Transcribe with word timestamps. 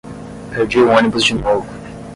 Perdi 0.49 0.79
o 0.81 0.89
ônibus 0.89 1.23
de 1.23 1.35
novo. 1.35 1.67